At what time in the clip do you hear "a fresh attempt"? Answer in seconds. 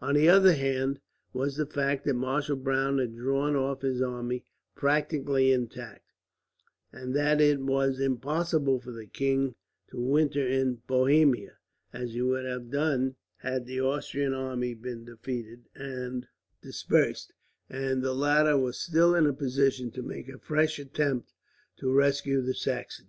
20.30-21.34